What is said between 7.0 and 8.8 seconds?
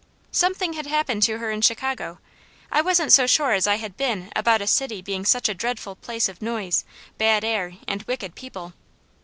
bad air, and wicked people.